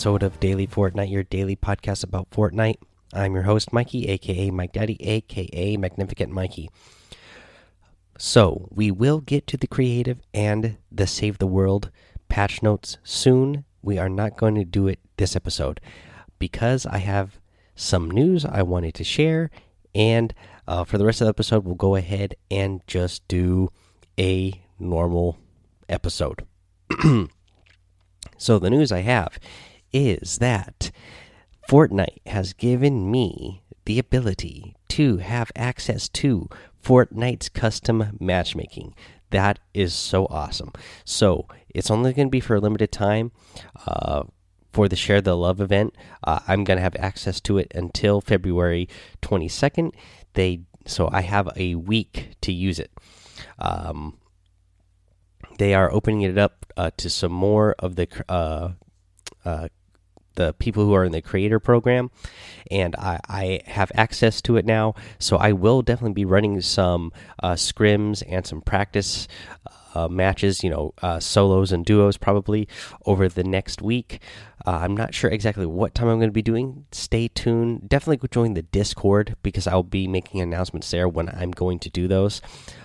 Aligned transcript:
episode 0.00 0.22
of 0.22 0.40
Daily 0.40 0.66
Fortnite, 0.66 1.10
your 1.10 1.24
daily 1.24 1.56
podcast 1.56 2.02
about 2.02 2.30
Fortnite. 2.30 2.78
I'm 3.12 3.34
your 3.34 3.42
host, 3.42 3.70
Mikey, 3.70 4.08
aka 4.08 4.50
Mike 4.50 4.72
Daddy, 4.72 4.96
aka 5.06 5.76
Magnificent 5.76 6.32
Mikey. 6.32 6.70
So, 8.16 8.66
we 8.70 8.90
will 8.90 9.20
get 9.20 9.46
to 9.48 9.58
the 9.58 9.66
creative 9.66 10.22
and 10.32 10.78
the 10.90 11.06
Save 11.06 11.36
the 11.36 11.46
World 11.46 11.90
patch 12.30 12.62
notes 12.62 12.96
soon. 13.04 13.66
We 13.82 13.98
are 13.98 14.08
not 14.08 14.38
going 14.38 14.54
to 14.54 14.64
do 14.64 14.88
it 14.88 15.00
this 15.18 15.36
episode 15.36 15.82
because 16.38 16.86
I 16.86 16.96
have 16.96 17.38
some 17.74 18.10
news 18.10 18.46
I 18.46 18.62
wanted 18.62 18.94
to 18.94 19.04
share. 19.04 19.50
And 19.94 20.32
uh, 20.66 20.84
for 20.84 20.96
the 20.96 21.04
rest 21.04 21.20
of 21.20 21.26
the 21.26 21.30
episode, 21.30 21.66
we'll 21.66 21.74
go 21.74 21.96
ahead 21.96 22.36
and 22.50 22.80
just 22.86 23.28
do 23.28 23.68
a 24.18 24.62
normal 24.78 25.36
episode. 25.90 26.46
so, 28.38 28.58
the 28.58 28.70
news 28.70 28.90
I 28.92 29.00
have 29.00 29.38
is 29.92 30.38
that 30.38 30.90
Fortnite 31.68 32.26
has 32.26 32.52
given 32.52 33.10
me 33.10 33.62
the 33.84 33.98
ability 33.98 34.76
to 34.88 35.18
have 35.18 35.52
access 35.54 36.08
to 36.08 36.48
Fortnite's 36.82 37.48
custom 37.48 38.16
matchmaking. 38.18 38.94
That 39.30 39.58
is 39.74 39.94
so 39.94 40.26
awesome. 40.26 40.72
So, 41.04 41.46
it's 41.72 41.90
only 41.90 42.12
going 42.12 42.28
to 42.28 42.32
be 42.32 42.40
for 42.40 42.56
a 42.56 42.60
limited 42.60 42.90
time. 42.90 43.30
Uh, 43.86 44.24
for 44.72 44.88
the 44.88 44.96
Share 44.96 45.20
the 45.20 45.36
Love 45.36 45.60
event. 45.60 45.96
Uh, 46.24 46.40
I'm 46.46 46.64
going 46.64 46.76
to 46.76 46.82
have 46.82 46.96
access 46.96 47.40
to 47.42 47.58
it 47.58 47.72
until 47.74 48.20
February 48.20 48.88
22nd. 49.22 49.92
They 50.34 50.62
so 50.86 51.08
I 51.12 51.20
have 51.22 51.48
a 51.56 51.74
week 51.74 52.30
to 52.40 52.52
use 52.52 52.78
it. 52.78 52.90
Um, 53.58 54.18
they 55.58 55.74
are 55.74 55.92
opening 55.92 56.22
it 56.22 56.38
up 56.38 56.66
uh, 56.76 56.90
to 56.96 57.10
some 57.10 57.32
more 57.32 57.74
of 57.78 57.96
the 57.96 58.08
uh, 58.28 58.70
uh, 59.44 59.68
the 60.40 60.54
people 60.54 60.84
who 60.84 60.94
are 60.94 61.04
in 61.04 61.12
the 61.12 61.20
creator 61.20 61.60
program, 61.60 62.10
and 62.70 62.96
I, 62.96 63.20
I, 63.28 63.60
have 63.66 63.92
access 63.94 64.40
to 64.42 64.56
it 64.56 64.64
now. 64.64 64.94
So 65.18 65.36
I 65.36 65.52
will 65.52 65.82
definitely 65.82 66.14
be 66.14 66.24
running 66.24 66.60
some 66.62 67.12
uh, 67.42 67.54
scrims 67.54 68.22
and 68.26 68.46
some 68.46 68.62
practice 68.62 69.28
uh, 69.94 70.08
matches, 70.08 70.64
you 70.64 70.70
know, 70.70 70.94
uh, 71.02 71.20
solos 71.20 71.72
and 71.72 71.84
duos 71.84 72.16
probably 72.16 72.68
over 73.04 73.28
the 73.28 73.44
next 73.44 73.82
week. 73.82 74.20
Uh, 74.66 74.78
I'm 74.82 74.96
not 74.96 75.14
sure 75.14 75.30
exactly 75.30 75.66
what 75.66 75.94
time 75.94 76.08
I'm 76.08 76.18
going 76.18 76.30
to 76.30 76.32
be 76.32 76.42
doing. 76.42 76.86
Stay 76.92 77.28
tuned. 77.28 77.88
Definitely 77.88 78.26
join 78.28 78.54
the 78.54 78.62
Discord 78.62 79.36
because 79.42 79.66
I'll 79.66 79.82
be 79.82 80.06
making 80.06 80.40
announcements 80.40 80.90
there 80.90 81.08
when 81.08 81.28
I'm 81.28 81.50
going 81.50 81.80
to 81.80 81.90
do 81.90 82.08
those. 82.08 82.40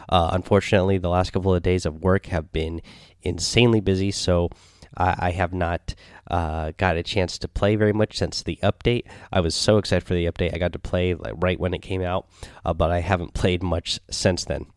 Uh, 0.09 0.30
unfortunately, 0.34 0.97
the 0.97 1.09
last 1.09 1.31
couple 1.31 1.53
of 1.53 1.64
days 1.64 1.86
of 1.86 2.02
work 2.02 2.25
have 2.28 2.52
been 2.52 2.81
insanely 3.22 3.81
busy, 3.81 4.12
so 4.12 4.50
I, 4.97 5.28
I 5.28 5.31
have 5.31 5.53
not 5.53 5.95
uh, 6.30 6.72
got 6.78 6.98
a 6.98 7.04
chance 7.04 7.38
to 7.40 7.48
play 7.48 7.76
very 7.76 7.94
much 7.94 8.18
since 8.18 8.44
the 8.44 8.59
update. 8.64 9.06
I 9.31 9.40
was 9.40 9.56
so 9.56 9.78
excited 9.78 10.06
for 10.06 10.14
the 10.14 10.26
update. 10.26 10.54
I 10.54 10.58
got 10.58 10.73
to 10.73 10.80
play 10.80 11.14
like, 11.14 11.34
right 11.38 11.59
when 11.59 11.73
it 11.73 11.81
came 11.81 12.02
out, 12.02 12.28
uh, 12.64 12.73
but 12.73 12.92
I 12.92 13.00
haven't 13.00 13.34
played 13.34 13.64
much 13.64 14.00
since 14.09 14.46
then 14.46 14.68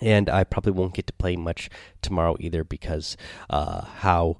and 0.00 0.28
I 0.28 0.44
probably 0.44 0.72
won't 0.72 0.94
get 0.94 1.06
to 1.08 1.12
play 1.12 1.36
much 1.36 1.70
tomorrow 2.02 2.36
either 2.40 2.64
because 2.64 3.16
uh, 3.50 3.84
how 3.84 4.38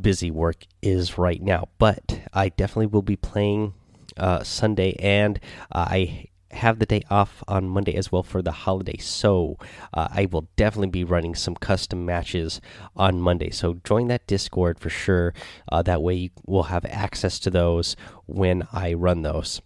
busy 0.00 0.30
work 0.30 0.66
is 0.82 1.18
right 1.18 1.40
now. 1.40 1.68
But 1.78 2.20
I 2.32 2.50
definitely 2.50 2.86
will 2.86 3.02
be 3.02 3.16
playing 3.16 3.74
uh, 4.16 4.42
Sunday, 4.42 4.96
and 4.98 5.40
I 5.72 6.26
have 6.52 6.78
the 6.78 6.86
day 6.86 7.02
off 7.10 7.42
on 7.46 7.68
Monday 7.68 7.94
as 7.94 8.10
well 8.10 8.22
for 8.22 8.42
the 8.42 8.52
holiday. 8.52 8.96
So 8.98 9.56
uh, 9.94 10.08
I 10.10 10.26
will 10.30 10.48
definitely 10.56 10.90
be 10.90 11.04
running 11.04 11.34
some 11.34 11.54
custom 11.54 12.04
matches 12.04 12.60
on 12.96 13.20
Monday. 13.20 13.50
So 13.50 13.74
join 13.84 14.08
that 14.08 14.26
Discord 14.26 14.78
for 14.78 14.90
sure. 14.90 15.34
Uh, 15.70 15.82
that 15.82 16.02
way 16.02 16.14
you 16.14 16.30
will 16.46 16.64
have 16.64 16.84
access 16.86 17.38
to 17.40 17.50
those 17.50 17.96
when 18.26 18.66
I 18.72 18.94
run 18.94 19.22
those. 19.22 19.60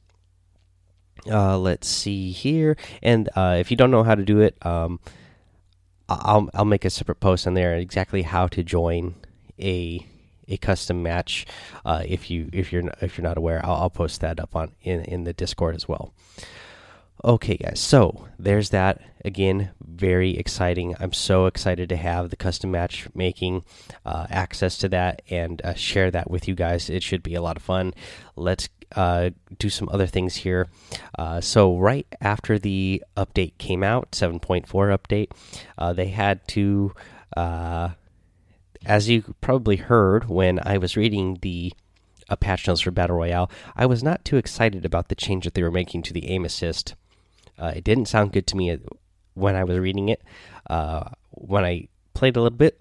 Uh, 1.30 1.56
let's 1.56 1.88
see 1.88 2.32
here, 2.32 2.76
and 3.02 3.30
uh, 3.34 3.56
if 3.58 3.70
you 3.70 3.78
don't 3.78 3.90
know 3.90 4.02
how 4.02 4.14
to 4.14 4.24
do 4.24 4.40
it, 4.40 4.58
um, 4.66 5.00
I'll 6.06 6.50
I'll 6.52 6.66
make 6.66 6.84
a 6.84 6.90
separate 6.90 7.20
post 7.20 7.46
on 7.46 7.54
there 7.54 7.76
exactly 7.76 8.22
how 8.22 8.46
to 8.48 8.62
join 8.62 9.14
a 9.58 10.06
a 10.48 10.58
custom 10.58 11.02
match. 11.02 11.46
Uh, 11.84 12.02
if 12.06 12.30
you 12.30 12.50
if 12.52 12.72
you're 12.72 12.84
if 13.00 13.16
you're 13.16 13.26
not 13.26 13.38
aware, 13.38 13.64
I'll, 13.64 13.76
I'll 13.76 13.90
post 13.90 14.20
that 14.20 14.38
up 14.38 14.54
on 14.54 14.72
in 14.82 15.00
in 15.02 15.24
the 15.24 15.32
Discord 15.32 15.74
as 15.74 15.88
well. 15.88 16.12
Okay, 17.22 17.56
guys, 17.56 17.80
so 17.80 18.28
there's 18.38 18.70
that. 18.70 19.00
Again, 19.24 19.70
very 19.80 20.36
exciting. 20.36 20.94
I'm 21.00 21.12
so 21.12 21.46
excited 21.46 21.88
to 21.88 21.96
have 21.96 22.28
the 22.28 22.36
custom 22.36 22.72
matchmaking 22.72 23.64
uh, 24.04 24.26
access 24.28 24.76
to 24.78 24.88
that 24.90 25.22
and 25.30 25.62
uh, 25.62 25.74
share 25.74 26.10
that 26.10 26.30
with 26.30 26.48
you 26.48 26.54
guys. 26.54 26.90
It 26.90 27.02
should 27.02 27.22
be 27.22 27.34
a 27.34 27.40
lot 27.40 27.56
of 27.56 27.62
fun. 27.62 27.94
Let's 28.36 28.68
uh, 28.96 29.30
do 29.58 29.70
some 29.70 29.88
other 29.90 30.06
things 30.06 30.36
here. 30.36 30.68
Uh, 31.18 31.40
so, 31.40 31.78
right 31.78 32.06
after 32.20 32.58
the 32.58 33.02
update 33.16 33.56
came 33.56 33.82
out, 33.82 34.10
7.4 34.10 34.66
update, 34.66 35.30
uh, 35.78 35.92
they 35.94 36.08
had 36.08 36.46
to, 36.48 36.92
uh, 37.36 37.90
as 38.84 39.08
you 39.08 39.34
probably 39.40 39.76
heard 39.76 40.28
when 40.28 40.60
I 40.62 40.76
was 40.76 40.96
reading 40.96 41.38
the 41.40 41.72
patch 42.40 42.66
notes 42.66 42.82
for 42.82 42.90
Battle 42.90 43.16
Royale, 43.16 43.50
I 43.76 43.86
was 43.86 44.02
not 44.02 44.24
too 44.24 44.36
excited 44.36 44.84
about 44.84 45.08
the 45.08 45.14
change 45.14 45.44
that 45.44 45.54
they 45.54 45.62
were 45.62 45.70
making 45.70 46.02
to 46.02 46.12
the 46.12 46.28
aim 46.28 46.44
assist 46.44 46.94
uh, 47.58 47.72
it 47.74 47.84
didn't 47.84 48.06
sound 48.06 48.32
good 48.32 48.46
to 48.48 48.56
me 48.56 48.78
when 49.34 49.56
I 49.56 49.64
was 49.64 49.78
reading 49.78 50.08
it. 50.08 50.22
Uh, 50.68 51.10
when 51.30 51.64
I 51.64 51.88
played 52.14 52.36
a 52.36 52.42
little 52.42 52.56
bit, 52.56 52.78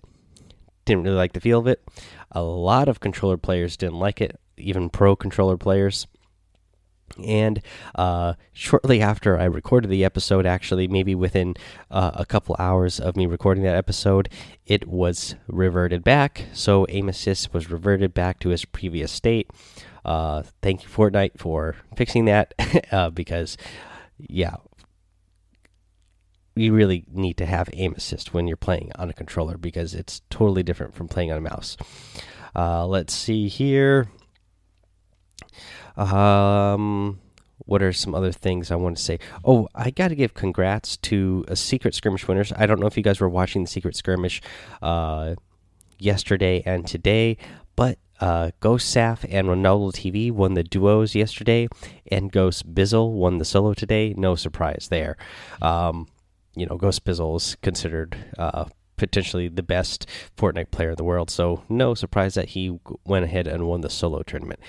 didn't 0.86 1.04
really 1.04 1.16
like 1.16 1.34
the 1.34 1.42
feel 1.42 1.60
of 1.60 1.68
it. 1.68 1.84
A 2.32 2.42
lot 2.42 2.88
of 2.88 3.00
controller 3.00 3.38
players 3.38 3.78
didn't 3.78 4.00
like 4.00 4.22
it, 4.22 4.40
even 4.58 4.90
pro 4.90 5.16
controller 5.16 5.58
players. 5.58 6.08
And 7.24 7.62
uh, 7.94 8.34
shortly 8.54 9.02
after 9.02 9.38
I 9.38 9.44
recorded 9.44 9.90
the 9.90 10.04
episode, 10.04 10.48
actually, 10.48 10.88
maybe 10.88 11.14
within 11.14 11.56
uh, 11.92 12.12
a 12.16 12.26
couple 12.26 12.56
hours 12.58 13.00
of 13.00 13.16
me 13.16 13.28
recording 13.28 13.64
that 13.64 13.76
episode, 13.76 14.30
it 14.66 14.88
was 14.88 15.36
reverted 15.48 16.04
back. 16.04 16.46
So 16.54 16.88
aim 16.90 17.10
assist 17.10 17.54
was 17.54 17.70
reverted 17.70 18.14
back 18.16 18.40
to 18.40 18.52
its 18.52 18.66
previous 18.66 19.12
state. 19.12 19.50
Uh, 20.04 20.44
thank 20.62 20.84
you, 20.84 20.90
Fortnite, 20.90 21.38
for 21.38 21.76
fixing 21.96 22.26
that 22.26 22.54
uh, 22.92 23.12
because 23.12 23.58
yeah, 24.30 24.56
you 26.56 26.74
really 26.74 27.06
need 27.12 27.38
to 27.38 27.46
have 27.46 27.70
aim 27.74 27.94
assist 27.98 28.34
when 28.34 28.48
you're 28.48 28.58
playing 28.58 28.92
on 28.96 29.10
a 29.10 29.14
controller 29.14 29.58
because 29.58 29.94
it's 29.94 30.22
totally 30.30 30.64
different 30.64 30.94
from 30.94 31.08
playing 31.08 31.32
on 31.32 31.38
a 31.38 31.42
mouse. 31.42 31.78
Uh, 32.56 32.86
let's 32.86 33.14
see 33.14 33.48
here. 33.48 34.08
Um, 35.98 37.20
what 37.66 37.82
are 37.82 37.94
some 37.94 38.14
other 38.14 38.32
things 38.32 38.72
I 38.72 38.76
want 38.76 38.98
to 38.98 39.04
say? 39.04 39.20
Oh, 39.44 39.68
I 39.74 39.90
got 39.90 40.10
to 40.10 40.16
give 40.16 40.34
congrats 40.34 40.98
to 40.98 41.46
a 41.48 41.56
secret 41.56 41.96
skirmish 41.96 42.28
winners. 42.28 42.52
I 42.56 42.66
don't 42.66 42.80
know 42.80 42.88
if 42.88 42.98
you 42.98 43.04
guys 43.04 43.20
were 43.20 43.30
watching 43.30 43.64
the 43.64 43.70
secret 43.70 43.96
skirmish 43.96 44.42
uh, 44.82 45.36
yesterday 45.98 46.62
and 46.66 46.86
today, 46.86 47.38
but 47.76 47.98
uh, 48.24 48.52
Ghost 48.62 48.96
Saf 48.96 49.26
and 49.30 49.50
Ronaldo 49.50 49.92
TV 49.92 50.32
won 50.32 50.54
the 50.54 50.64
duos 50.64 51.14
yesterday, 51.14 51.68
and 52.10 52.32
Ghost 52.32 52.74
Bizzle 52.74 53.12
won 53.12 53.38
the 53.38 53.44
solo 53.44 53.74
today. 53.74 54.14
No 54.16 54.36
surprise 54.36 54.88
there. 54.90 55.18
Um, 55.62 56.08
you 56.56 56.66
know, 56.66 56.78
Ghost 56.78 57.04
Bizzle 57.04 57.36
is 57.36 57.58
considered 57.62 58.16
uh, 58.40 58.66
potentially 58.96 59.50
the 59.50 59.62
best 59.62 60.08
Fortnite 60.38 60.72
player 60.72 60.92
in 60.92 60.96
the 60.96 61.04
world, 61.04 61.30
so 61.30 61.64
no 61.68 61.94
surprise 61.96 62.36
that 62.36 62.50
he 62.50 62.80
went 63.04 63.26
ahead 63.26 63.46
and 63.46 63.68
won 63.68 63.82
the 63.82 63.90
solo 63.90 64.24
tournament. 64.24 64.62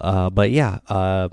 Uh, 0.00 0.28
but 0.28 0.50
yeah, 0.50 0.80
uh, 0.88 1.28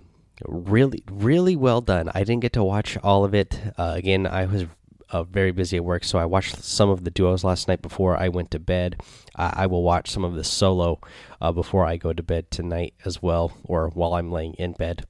really, 0.46 1.04
really 1.12 1.56
well 1.56 1.82
done. 1.82 2.12
I 2.14 2.20
didn't 2.20 2.42
get 2.42 2.54
to 2.54 2.64
watch 2.64 2.96
all 3.02 3.26
of 3.26 3.34
it. 3.34 3.60
Uh, 3.76 3.94
again, 3.96 4.28
I 4.28 4.46
was 4.46 4.66
uh, 5.14 5.24
very 5.24 5.52
busy 5.52 5.78
at 5.78 5.86
work, 5.86 6.04
so 6.04 6.18
I 6.18 6.26
watched 6.26 6.64
some 6.64 6.90
of 6.90 7.04
the 7.04 7.12
duos 7.12 7.44
last 7.44 7.68
night 7.68 7.82
before 7.82 8.18
I 8.18 8.30
went 8.30 8.52
to 8.52 8.60
bed. 8.60 9.02
Uh, 9.36 9.52
I 9.54 9.68
will 9.68 9.84
watch 9.84 10.10
some 10.10 10.24
of 10.24 10.34
the 10.34 10.44
solo 10.44 11.00
uh, 11.40 11.52
before 11.52 11.86
I 11.86 11.98
go 11.98 12.12
to 12.12 12.24
bed 12.24 12.50
tonight 12.50 12.96
as 13.06 13.22
well, 13.22 13.56
or 13.64 13.90
while 13.90 14.16
I'm 14.16 14.32
laying 14.32 14.56
in 14.56 14.74
bed. 14.74 15.06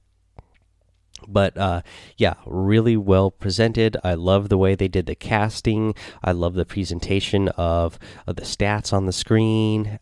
But 1.26 1.56
uh, 1.56 1.80
yeah, 2.18 2.34
really 2.44 2.98
well 2.98 3.30
presented. 3.30 3.96
I 4.04 4.12
love 4.12 4.50
the 4.50 4.58
way 4.58 4.74
they 4.74 4.88
did 4.88 5.06
the 5.06 5.14
casting. 5.14 5.94
I 6.22 6.32
love 6.32 6.52
the 6.52 6.66
presentation 6.66 7.48
of, 7.48 7.98
of 8.26 8.36
the 8.36 8.42
stats 8.42 8.92
on 8.92 9.06
the 9.06 9.12
screen. 9.12 9.98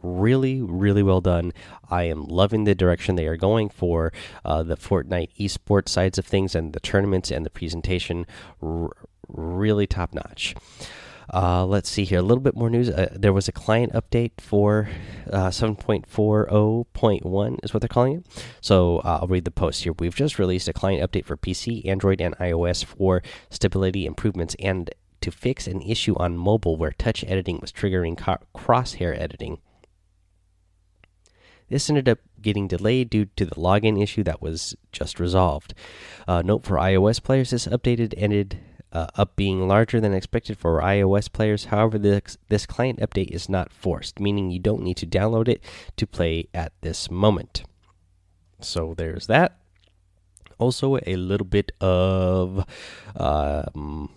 Really, 0.00 0.62
really 0.62 1.02
well 1.02 1.20
done. 1.20 1.52
I 1.90 2.04
am 2.04 2.24
loving 2.24 2.64
the 2.64 2.74
direction 2.74 3.14
they 3.14 3.26
are 3.26 3.36
going 3.36 3.68
for 3.68 4.12
uh, 4.44 4.62
the 4.62 4.76
Fortnite 4.76 5.36
esports 5.38 5.88
sides 5.88 6.18
of 6.18 6.26
things 6.26 6.54
and 6.54 6.72
the 6.72 6.80
tournaments 6.80 7.30
and 7.30 7.44
the 7.44 7.50
presentation. 7.50 8.26
R 8.62 8.90
really 9.28 9.86
top 9.86 10.12
notch. 10.12 10.54
Uh, 11.32 11.64
let's 11.64 11.88
see 11.88 12.04
here. 12.04 12.18
A 12.18 12.22
little 12.22 12.42
bit 12.42 12.54
more 12.54 12.68
news. 12.68 12.90
Uh, 12.90 13.08
there 13.12 13.32
was 13.32 13.48
a 13.48 13.52
client 13.52 13.92
update 13.92 14.32
for 14.38 14.88
uh, 15.30 15.48
7.40.1 15.48 17.58
is 17.62 17.72
what 17.72 17.80
they're 17.80 17.88
calling 17.88 18.18
it. 18.18 18.44
So 18.60 18.98
uh, 18.98 19.20
I'll 19.22 19.28
read 19.28 19.44
the 19.44 19.50
post 19.50 19.84
here. 19.84 19.94
We've 19.98 20.14
just 20.14 20.38
released 20.38 20.68
a 20.68 20.72
client 20.72 21.08
update 21.08 21.24
for 21.24 21.36
PC, 21.36 21.86
Android, 21.86 22.20
and 22.20 22.36
iOS 22.38 22.84
for 22.84 23.22
stability 23.48 24.04
improvements 24.04 24.54
and 24.58 24.90
to 25.22 25.30
fix 25.30 25.66
an 25.66 25.80
issue 25.82 26.14
on 26.16 26.36
mobile 26.36 26.76
where 26.76 26.92
touch 26.92 27.24
editing 27.24 27.58
was 27.60 27.72
triggering 27.72 28.16
crosshair 28.54 29.18
editing. 29.18 29.58
This 31.72 31.88
ended 31.88 32.06
up 32.06 32.18
getting 32.42 32.68
delayed 32.68 33.08
due 33.08 33.24
to 33.36 33.46
the 33.46 33.54
login 33.54 34.02
issue 34.02 34.22
that 34.24 34.42
was 34.42 34.76
just 34.92 35.18
resolved. 35.18 35.72
Uh, 36.28 36.42
note 36.42 36.64
for 36.64 36.76
iOS 36.76 37.22
players: 37.22 37.48
this 37.48 37.66
updated 37.66 38.12
ended 38.16 38.58
uh, 38.92 39.06
up 39.14 39.36
being 39.36 39.66
larger 39.66 39.98
than 39.98 40.12
expected 40.12 40.58
for 40.58 40.82
iOS 40.82 41.32
players. 41.32 41.66
However, 41.66 41.98
this, 41.98 42.36
this 42.50 42.66
client 42.66 43.00
update 43.00 43.30
is 43.30 43.48
not 43.48 43.72
forced, 43.72 44.20
meaning 44.20 44.50
you 44.50 44.58
don't 44.58 44.82
need 44.82 44.98
to 44.98 45.06
download 45.06 45.48
it 45.48 45.62
to 45.96 46.06
play 46.06 46.48
at 46.52 46.72
this 46.82 47.10
moment. 47.10 47.64
So 48.60 48.94
there's 48.94 49.26
that. 49.28 49.56
Also, 50.58 50.98
a 51.06 51.16
little 51.16 51.46
bit 51.46 51.72
of 51.80 52.66
um, 53.16 54.10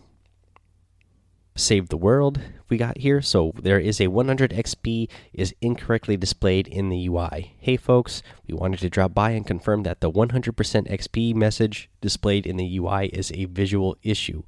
save 1.56 1.90
the 1.90 1.98
world 1.98 2.42
we 2.68 2.78
got 2.78 2.98
here. 2.98 3.22
So 3.22 3.54
there 3.62 3.80
is 3.80 4.02
a 4.02 4.08
100 4.08 4.52
XP 4.52 5.10
is 5.34 5.56
incorrectly 5.62 6.18
displayed 6.18 6.68
in 6.68 6.90
the 6.90 7.08
UI. 7.08 7.56
Hey 7.60 7.78
folks, 7.78 8.22
we 8.48 8.54
wanted 8.54 8.80
to 8.80 8.90
drop 8.90 9.14
by 9.14 9.32
and 9.32 9.48
confirm 9.48 9.84
that 9.84 10.02
the 10.02 10.12
100% 10.12 10.52
XP 10.52 11.36
message 11.36 11.90
displayed 12.02 12.46
in 12.46 12.58
the 12.58 12.78
UI 12.78 13.08
is 13.08 13.32
a 13.32 13.46
visual 13.46 13.98
issue. 14.04 14.44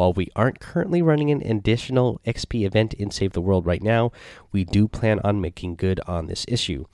While 0.00 0.14
we 0.14 0.30
aren't 0.34 0.60
currently 0.60 1.02
running 1.02 1.30
an 1.30 1.42
additional 1.42 2.22
XP 2.26 2.64
event 2.64 2.94
in 2.94 3.10
Save 3.10 3.34
the 3.34 3.40
World 3.42 3.66
right 3.66 3.82
now, 3.82 4.12
we 4.50 4.64
do 4.64 4.88
plan 4.88 5.20
on 5.22 5.42
making 5.42 5.76
good 5.76 6.00
on 6.06 6.26
this 6.26 6.46
issue. 6.48 6.86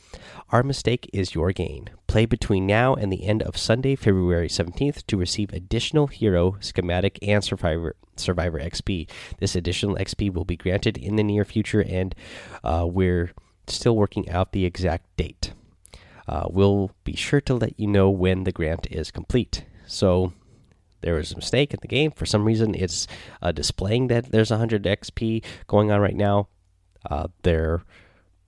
Our 0.50 0.64
mistake 0.64 1.08
is 1.12 1.32
your 1.32 1.52
gain. 1.52 1.90
Play 2.08 2.26
between 2.26 2.66
now 2.66 2.96
and 2.96 3.12
the 3.12 3.24
end 3.24 3.44
of 3.44 3.56
Sunday, 3.56 3.94
February 3.94 4.48
17th 4.48 5.06
to 5.06 5.16
receive 5.16 5.52
additional 5.52 6.08
hero, 6.08 6.56
schematic, 6.58 7.16
and 7.22 7.44
survivor 7.44 7.94
survivor 8.16 8.58
XP. 8.58 9.08
This 9.38 9.54
additional 9.54 9.94
XP 9.94 10.34
will 10.34 10.44
be 10.44 10.56
granted 10.56 10.98
in 10.98 11.14
the 11.14 11.22
near 11.22 11.44
future, 11.44 11.84
and 11.88 12.12
uh, 12.64 12.88
we're 12.90 13.30
still 13.68 13.94
working 13.94 14.28
out 14.30 14.50
the 14.50 14.64
exact 14.64 15.16
date. 15.16 15.52
Uh, 16.26 16.48
we'll 16.50 16.90
be 17.04 17.14
sure 17.14 17.40
to 17.42 17.54
let 17.54 17.78
you 17.78 17.86
know 17.86 18.10
when 18.10 18.42
the 18.42 18.50
grant 18.50 18.88
is 18.90 19.12
complete. 19.12 19.64
So 19.86 20.32
there 21.06 21.14
was 21.14 21.32
a 21.32 21.36
mistake 21.36 21.72
in 21.72 21.78
the 21.80 21.88
game. 21.88 22.10
For 22.10 22.26
some 22.26 22.44
reason, 22.44 22.74
it's 22.74 23.06
uh, 23.40 23.52
displaying 23.52 24.08
that 24.08 24.32
there's 24.32 24.50
100 24.50 24.82
XP 24.82 25.44
going 25.68 25.92
on 25.92 26.00
right 26.00 26.16
now. 26.16 26.48
Uh, 27.08 27.28
there 27.42 27.84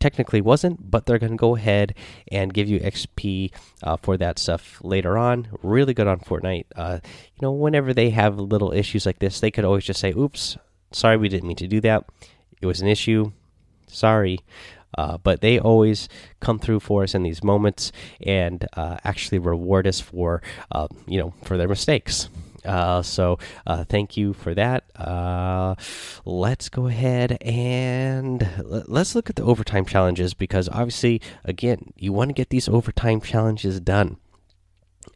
technically 0.00 0.40
wasn't, 0.40 0.90
but 0.90 1.06
they're 1.06 1.18
going 1.18 1.32
to 1.32 1.38
go 1.38 1.54
ahead 1.54 1.94
and 2.32 2.52
give 2.52 2.68
you 2.68 2.80
XP 2.80 3.52
uh, 3.84 3.96
for 3.96 4.16
that 4.16 4.38
stuff 4.40 4.78
later 4.82 5.16
on. 5.16 5.48
Really 5.62 5.94
good 5.94 6.08
on 6.08 6.18
Fortnite. 6.18 6.66
Uh, 6.74 6.98
you 7.04 7.40
know, 7.42 7.52
whenever 7.52 7.94
they 7.94 8.10
have 8.10 8.38
little 8.38 8.72
issues 8.72 9.06
like 9.06 9.20
this, 9.20 9.38
they 9.38 9.52
could 9.52 9.64
always 9.64 9.84
just 9.84 10.00
say, 10.00 10.12
"Oops, 10.12 10.56
sorry, 10.90 11.16
we 11.16 11.28
didn't 11.28 11.46
mean 11.46 11.56
to 11.56 11.68
do 11.68 11.80
that. 11.82 12.04
It 12.60 12.66
was 12.66 12.80
an 12.80 12.88
issue. 12.88 13.30
Sorry." 13.86 14.40
Uh, 14.96 15.18
but 15.18 15.42
they 15.42 15.58
always 15.58 16.08
come 16.40 16.58
through 16.58 16.80
for 16.80 17.02
us 17.02 17.14
in 17.14 17.22
these 17.22 17.44
moments 17.44 17.92
and 18.20 18.66
uh, 18.74 18.96
actually 19.04 19.38
reward 19.38 19.86
us 19.86 20.00
for, 20.00 20.42
uh, 20.72 20.88
you 21.06 21.20
know, 21.20 21.34
for 21.44 21.58
their 21.58 21.68
mistakes. 21.68 22.30
Uh, 22.64 23.02
so 23.02 23.38
uh, 23.66 23.84
thank 23.84 24.16
you 24.16 24.32
for 24.32 24.54
that. 24.54 24.84
Uh, 24.96 25.74
let's 26.24 26.68
go 26.68 26.86
ahead 26.86 27.38
and 27.40 28.48
let's 28.64 29.14
look 29.14 29.30
at 29.30 29.36
the 29.36 29.44
overtime 29.44 29.84
challenges 29.84 30.34
because 30.34 30.68
obviously, 30.68 31.20
again, 31.44 31.92
you 31.96 32.12
want 32.12 32.28
to 32.28 32.34
get 32.34 32.50
these 32.50 32.68
overtime 32.68 33.20
challenges 33.20 33.80
done. 33.80 34.16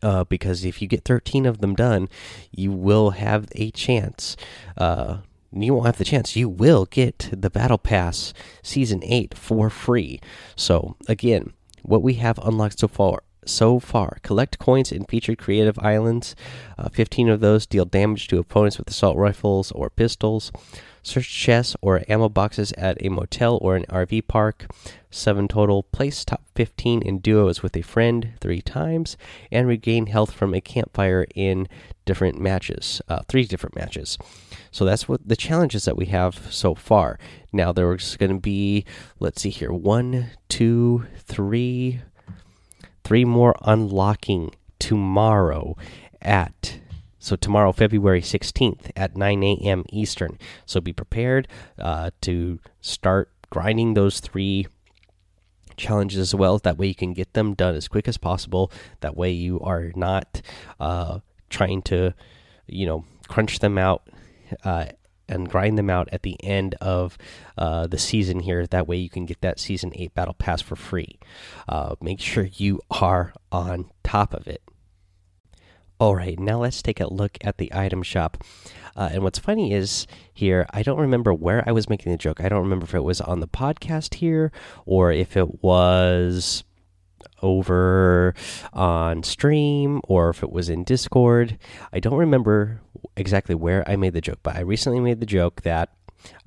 Uh, 0.02 0.24
because 0.24 0.64
if 0.64 0.80
you 0.80 0.88
get 0.88 1.04
13 1.04 1.44
of 1.46 1.58
them 1.58 1.74
done, 1.74 2.08
you 2.50 2.72
will 2.72 3.10
have 3.10 3.46
a 3.54 3.70
chance. 3.72 4.36
Uh, 4.76 5.18
you 5.52 5.74
won't 5.74 5.86
have 5.86 5.98
the 5.98 6.04
chance. 6.04 6.34
You 6.34 6.48
will 6.48 6.86
get 6.86 7.28
the 7.30 7.50
Battle 7.50 7.78
Pass 7.78 8.32
Season 8.62 9.02
8 9.04 9.36
for 9.36 9.68
free. 9.68 10.18
So, 10.56 10.96
again, 11.08 11.52
what 11.82 12.02
we 12.02 12.14
have 12.14 12.38
unlocked 12.38 12.78
so 12.78 12.88
far 12.88 13.22
so 13.44 13.78
far. 13.78 14.18
Collect 14.22 14.58
coins 14.58 14.92
in 14.92 15.04
featured 15.04 15.38
creative 15.38 15.78
islands. 15.78 16.34
Uh, 16.78 16.88
15 16.88 17.28
of 17.28 17.40
those 17.40 17.66
deal 17.66 17.84
damage 17.84 18.28
to 18.28 18.38
opponents 18.38 18.78
with 18.78 18.88
assault 18.88 19.16
rifles 19.16 19.72
or 19.72 19.90
pistols. 19.90 20.52
Search 21.02 21.28
chests 21.28 21.74
or 21.80 22.04
ammo 22.08 22.28
boxes 22.28 22.72
at 22.78 23.04
a 23.04 23.08
motel 23.08 23.58
or 23.60 23.74
an 23.74 23.84
RV 23.86 24.28
park. 24.28 24.66
7 25.10 25.48
total. 25.48 25.82
Place 25.82 26.24
top 26.24 26.42
15 26.54 27.02
in 27.02 27.18
duos 27.18 27.62
with 27.62 27.76
a 27.76 27.82
friend 27.82 28.34
3 28.40 28.60
times. 28.62 29.16
And 29.50 29.66
regain 29.66 30.06
health 30.06 30.32
from 30.32 30.54
a 30.54 30.60
campfire 30.60 31.26
in 31.34 31.68
different 32.04 32.40
matches. 32.40 33.02
Uh, 33.08 33.22
3 33.28 33.44
different 33.44 33.74
matches. 33.74 34.16
So 34.70 34.84
that's 34.84 35.08
what 35.08 35.28
the 35.28 35.36
challenges 35.36 35.84
that 35.84 35.96
we 35.96 36.06
have 36.06 36.52
so 36.52 36.74
far. 36.74 37.18
Now 37.52 37.72
there's 37.72 38.16
going 38.16 38.32
to 38.32 38.40
be, 38.40 38.84
let's 39.20 39.42
see 39.42 39.50
here, 39.50 39.72
one, 39.72 40.30
two, 40.48 41.06
three, 41.18 42.00
three 43.04 43.24
more 43.24 43.54
unlocking 43.62 44.54
tomorrow 44.78 45.76
at 46.20 46.78
so 47.18 47.36
tomorrow 47.36 47.72
february 47.72 48.20
16th 48.20 48.90
at 48.96 49.16
9 49.16 49.42
a.m 49.42 49.84
eastern. 49.90 50.38
So 50.66 50.80
be 50.80 50.92
prepared 50.92 51.48
uh, 51.78 52.10
to 52.22 52.58
start 52.80 53.30
grinding 53.50 53.94
those 53.94 54.20
three 54.20 54.66
challenges 55.76 56.18
as 56.18 56.34
well. 56.34 56.58
That 56.58 56.78
way 56.78 56.86
you 56.88 56.94
can 56.94 57.12
get 57.12 57.32
them 57.34 57.54
done 57.54 57.74
as 57.74 57.88
quick 57.88 58.08
as 58.08 58.16
possible. 58.16 58.70
That 59.00 59.16
way 59.16 59.30
you 59.30 59.60
are 59.60 59.92
not 59.94 60.42
uh, 60.80 61.20
trying 61.50 61.82
to 61.82 62.14
you 62.66 62.86
know 62.86 63.04
crunch 63.28 63.58
them 63.58 63.78
out 63.78 64.08
uh, 64.64 64.86
and 65.32 65.48
grind 65.48 65.78
them 65.78 65.90
out 65.90 66.08
at 66.12 66.22
the 66.22 66.36
end 66.44 66.74
of 66.80 67.18
uh, 67.58 67.86
the 67.86 67.98
season 67.98 68.40
here. 68.40 68.66
That 68.66 68.86
way, 68.86 68.96
you 68.96 69.10
can 69.10 69.26
get 69.26 69.40
that 69.40 69.58
season 69.58 69.92
eight 69.94 70.14
battle 70.14 70.34
pass 70.34 70.60
for 70.60 70.76
free. 70.76 71.18
Uh, 71.68 71.96
make 72.00 72.20
sure 72.20 72.44
you 72.44 72.80
are 72.90 73.32
on 73.50 73.90
top 74.04 74.34
of 74.34 74.46
it. 74.46 74.62
All 75.98 76.16
right, 76.16 76.38
now 76.38 76.60
let's 76.60 76.82
take 76.82 77.00
a 77.00 77.12
look 77.12 77.38
at 77.42 77.58
the 77.58 77.72
item 77.72 78.02
shop. 78.02 78.42
Uh, 78.96 79.10
and 79.12 79.22
what's 79.22 79.38
funny 79.38 79.72
is 79.72 80.06
here, 80.34 80.66
I 80.70 80.82
don't 80.82 80.98
remember 80.98 81.32
where 81.32 81.62
I 81.66 81.72
was 81.72 81.88
making 81.88 82.10
the 82.10 82.18
joke. 82.18 82.40
I 82.40 82.48
don't 82.48 82.62
remember 82.62 82.84
if 82.84 82.94
it 82.94 83.04
was 83.04 83.20
on 83.20 83.40
the 83.40 83.48
podcast 83.48 84.14
here 84.14 84.50
or 84.84 85.12
if 85.12 85.36
it 85.36 85.62
was 85.62 86.64
over 87.42 88.34
on 88.72 89.22
stream 89.22 90.00
or 90.04 90.30
if 90.30 90.42
it 90.42 90.50
was 90.50 90.68
in 90.68 90.84
Discord. 90.84 91.58
I 91.92 92.00
don't 92.00 92.18
remember 92.18 92.80
exactly 93.16 93.54
where 93.54 93.88
I 93.88 93.96
made 93.96 94.14
the 94.14 94.20
joke, 94.20 94.40
but 94.42 94.56
I 94.56 94.60
recently 94.60 95.00
made 95.00 95.20
the 95.20 95.26
joke 95.26 95.62
that 95.62 95.90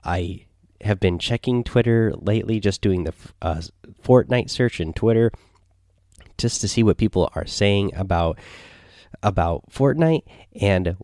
I 0.03 0.45
have 0.81 0.99
been 0.99 1.19
checking 1.19 1.63
Twitter 1.63 2.13
lately, 2.15 2.59
just 2.59 2.81
doing 2.81 3.03
the 3.03 3.13
uh, 3.41 3.61
Fortnite 4.03 4.49
search 4.49 4.79
in 4.79 4.93
Twitter, 4.93 5.31
just 6.37 6.61
to 6.61 6.67
see 6.67 6.83
what 6.83 6.97
people 6.97 7.29
are 7.35 7.45
saying 7.45 7.93
about 7.95 8.39
about 9.23 9.69
Fortnite. 9.71 10.23
And 10.59 10.97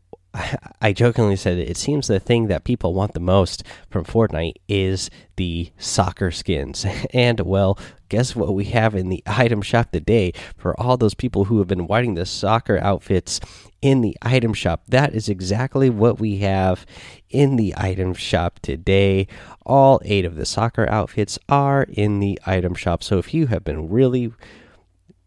I 0.81 0.93
jokingly 0.93 1.35
said 1.35 1.57
it 1.57 1.77
seems 1.77 2.07
the 2.07 2.19
thing 2.19 2.47
that 2.47 2.63
people 2.63 2.93
want 2.93 3.13
the 3.13 3.19
most 3.19 3.63
from 3.89 4.05
Fortnite 4.05 4.55
is 4.67 5.09
the 5.35 5.71
soccer 5.77 6.31
skins. 6.31 6.85
And 7.13 7.41
well, 7.41 7.77
guess 8.09 8.35
what 8.35 8.53
we 8.53 8.65
have 8.65 8.95
in 8.95 9.09
the 9.09 9.23
item 9.27 9.61
shop 9.61 9.91
today 9.91 10.31
for 10.55 10.79
all 10.79 10.95
those 10.95 11.13
people 11.13 11.45
who 11.45 11.59
have 11.59 11.67
been 11.67 11.87
wanting 11.87 12.13
the 12.13 12.25
soccer 12.25 12.77
outfits 12.77 13.39
in 13.81 14.01
the 14.01 14.15
item 14.21 14.53
shop? 14.53 14.83
That 14.87 15.13
is 15.13 15.27
exactly 15.27 15.89
what 15.89 16.19
we 16.19 16.37
have 16.37 16.85
in 17.29 17.57
the 17.57 17.73
item 17.75 18.13
shop 18.13 18.59
today. 18.59 19.27
All 19.65 19.99
eight 20.05 20.25
of 20.25 20.35
the 20.35 20.45
soccer 20.45 20.87
outfits 20.89 21.37
are 21.49 21.83
in 21.89 22.19
the 22.19 22.39
item 22.45 22.75
shop. 22.75 23.03
So 23.03 23.17
if 23.17 23.33
you 23.33 23.47
have 23.47 23.63
been 23.63 23.89
really 23.89 24.31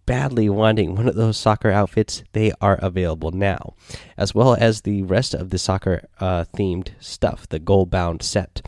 badly 0.07 0.49
wanting 0.49 0.95
one 0.95 1.09
of 1.09 1.15
those 1.15 1.37
soccer 1.37 1.71
outfits, 1.71 2.23
they 2.33 2.53
are 2.61 2.77
available 2.77 3.31
now, 3.31 3.75
as 4.17 4.35
well 4.35 4.55
as 4.55 4.83
the 4.83 5.03
rest 5.03 5.35
of 5.35 5.51
the 5.51 5.59
soccer 5.59 6.09
uh, 6.21 6.45
themed 6.57 6.91
stuff, 7.01 7.49
the 7.49 7.59
gold 7.59 7.91
bound 7.91 8.23
set. 8.23 8.63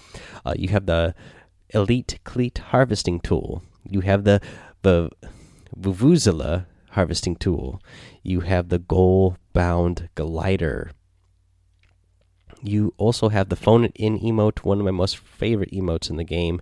Uh, 0.44 0.54
you 0.56 0.68
have 0.68 0.86
the 0.86 1.14
Elite 1.70 2.18
Cleat 2.24 2.58
Harvesting 2.58 3.20
Tool, 3.20 3.62
you 3.88 4.00
have 4.00 4.24
the 4.24 4.40
the 4.82 5.10
Vuvuzela 5.78 6.66
Harvesting 6.90 7.36
Tool, 7.36 7.82
you 8.22 8.40
have 8.40 8.68
the 8.68 8.78
gold 8.78 9.36
bound 9.52 10.08
glider. 10.14 10.90
You 12.66 12.94
also 12.98 13.28
have 13.28 13.48
the 13.48 13.56
phone 13.56 13.84
in 13.94 14.18
emote, 14.18 14.64
one 14.64 14.80
of 14.80 14.84
my 14.84 14.90
most 14.90 15.18
favorite 15.18 15.70
emotes 15.70 16.10
in 16.10 16.16
the 16.16 16.24
game. 16.24 16.60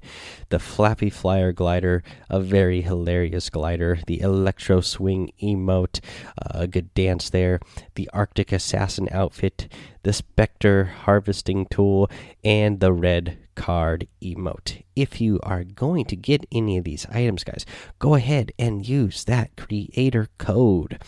The 0.50 0.58
Flappy 0.58 1.08
Flyer 1.08 1.50
glider, 1.52 2.02
a 2.28 2.40
very 2.40 2.82
hilarious 2.82 3.48
glider. 3.48 3.98
The 4.06 4.20
Electro 4.20 4.82
Swing 4.82 5.32
emote, 5.42 6.00
uh, 6.38 6.60
a 6.60 6.66
good 6.66 6.92
dance 6.92 7.30
there. 7.30 7.58
The 7.94 8.10
Arctic 8.12 8.52
Assassin 8.52 9.08
outfit, 9.12 9.72
the 10.02 10.12
Spectre 10.12 10.84
harvesting 10.84 11.66
tool, 11.70 12.10
and 12.44 12.80
the 12.80 12.92
red 12.92 13.38
card 13.54 14.06
emote. 14.22 14.82
If 14.96 15.20
you 15.20 15.40
are 15.42 15.64
going 15.64 16.04
to 16.06 16.16
get 16.16 16.46
any 16.52 16.78
of 16.78 16.84
these 16.84 17.06
items, 17.10 17.44
guys, 17.44 17.66
go 17.98 18.14
ahead 18.14 18.52
and 18.58 18.86
use 18.86 19.24
that 19.24 19.56
creator 19.56 20.28
code. 20.38 21.00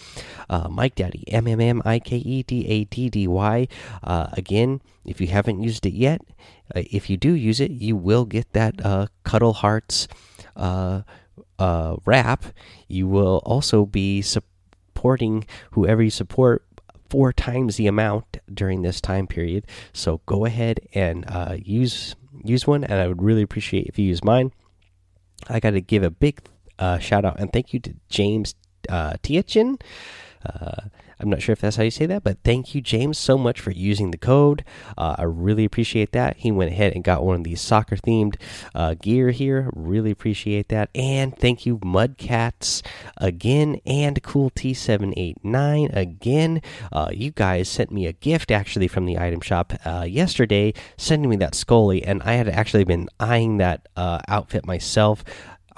Uh, 0.48 0.68
Mike 0.68 0.94
Daddy, 0.94 1.24
M 1.28 1.46
M 1.46 1.60
M 1.60 1.82
I 1.84 1.98
K 1.98 2.16
E 2.16 2.42
D 2.42 2.66
A 2.66 2.84
D 2.84 3.10
D 3.10 3.28
Y. 3.28 3.68
Uh, 4.02 4.28
again, 4.32 4.80
if 5.04 5.20
you 5.20 5.28
haven't 5.28 5.62
used 5.62 5.86
it 5.86 5.94
yet, 5.94 6.20
uh, 6.74 6.82
if 6.90 7.08
you 7.08 7.16
do 7.16 7.32
use 7.32 7.60
it, 7.60 7.70
you 7.70 7.96
will 7.96 8.24
get 8.24 8.52
that 8.52 8.84
uh, 8.84 9.06
Cuddle 9.24 9.54
Hearts 9.54 10.08
uh, 10.56 11.02
uh, 11.58 11.96
wrap, 12.04 12.44
you 12.88 13.08
will 13.08 13.42
also 13.44 13.86
be 13.86 14.22
supporting 14.22 15.46
whoever 15.72 16.02
you 16.02 16.10
support 16.10 16.64
four 17.08 17.32
times 17.32 17.76
the 17.76 17.86
amount 17.86 18.38
during 18.52 18.82
this 18.82 19.00
time 19.00 19.26
period. 19.26 19.66
So 19.92 20.20
go 20.26 20.44
ahead 20.44 20.80
and 20.92 21.24
uh, 21.28 21.56
use 21.62 22.16
use 22.44 22.66
one, 22.66 22.84
and 22.84 23.00
I 23.00 23.06
would 23.06 23.22
really 23.22 23.42
appreciate 23.42 23.86
if 23.86 23.98
you 23.98 24.06
use 24.06 24.24
mine. 24.24 24.52
I 25.48 25.60
got 25.60 25.70
to 25.70 25.80
give 25.80 26.02
a 26.02 26.10
big 26.10 26.40
uh, 26.78 26.98
shout 26.98 27.24
out 27.24 27.40
and 27.40 27.52
thank 27.52 27.72
you 27.72 27.80
to 27.80 27.94
James 28.08 28.54
uh, 28.88 29.14
Tiachin. 29.22 29.80
Uh, 30.44 30.88
I'm 31.18 31.30
not 31.30 31.40
sure 31.40 31.54
if 31.54 31.60
that's 31.60 31.76
how 31.76 31.82
you 31.82 31.90
say 31.90 32.06
that, 32.06 32.22
but 32.22 32.38
thank 32.44 32.74
you, 32.74 32.80
James, 32.80 33.16
so 33.18 33.38
much 33.38 33.60
for 33.60 33.70
using 33.70 34.10
the 34.10 34.18
code. 34.18 34.64
Uh, 34.98 35.16
I 35.18 35.22
really 35.22 35.64
appreciate 35.64 36.12
that. 36.12 36.36
He 36.36 36.52
went 36.52 36.72
ahead 36.72 36.92
and 36.92 37.02
got 37.02 37.24
one 37.24 37.36
of 37.36 37.44
these 37.44 37.60
soccer 37.60 37.96
themed 37.96 38.36
uh, 38.74 38.94
gear 38.94 39.30
here. 39.30 39.70
Really 39.74 40.10
appreciate 40.10 40.68
that. 40.68 40.90
And 40.94 41.36
thank 41.36 41.64
you, 41.64 41.78
Mudcats, 41.78 42.82
again, 43.16 43.80
and 43.86 44.22
Cool 44.22 44.50
T789 44.50 45.96
again. 45.96 46.60
Uh, 46.92 47.08
you 47.12 47.30
guys 47.30 47.68
sent 47.68 47.90
me 47.90 48.06
a 48.06 48.12
gift 48.12 48.50
actually 48.50 48.88
from 48.88 49.06
the 49.06 49.18
item 49.18 49.40
shop 49.40 49.72
uh, 49.86 50.06
yesterday, 50.06 50.74
sending 50.98 51.30
me 51.30 51.36
that 51.36 51.54
Skully, 51.54 52.02
and 52.06 52.22
I 52.24 52.34
had 52.34 52.48
actually 52.48 52.84
been 52.84 53.08
eyeing 53.18 53.56
that 53.56 53.88
uh, 53.96 54.20
outfit 54.28 54.66
myself. 54.66 55.24